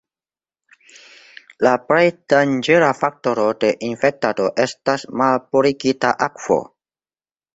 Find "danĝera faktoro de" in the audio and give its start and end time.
2.33-3.69